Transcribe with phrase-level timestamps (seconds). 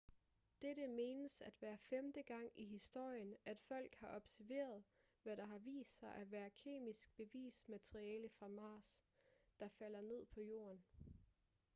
[0.61, 4.83] dette menes at være femte gang i historien at folk har observeret
[5.23, 9.03] hvad der har vist sig at være kemisk bevist materiale fra mars
[9.59, 10.83] der falder ned på jorden